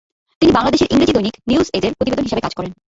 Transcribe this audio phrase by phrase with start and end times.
[0.41, 2.71] তিনি বাংলাদেশের ইংরেজি দৈনিক নিউজ এজ -এর প্রতিবেদক হিসেবে কাজ করেন।